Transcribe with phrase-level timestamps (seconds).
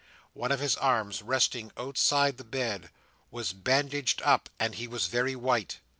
[0.33, 2.89] One of his arms, resting outside the bed,
[3.29, 5.77] was bandaged up, and he was very white.